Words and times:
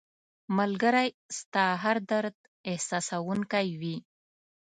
ملګری 0.57 1.09
ستا 1.37 1.65
هر 1.83 1.97
درد 2.11 2.35
احساسوونکی 2.71 3.67
وي 3.79 3.95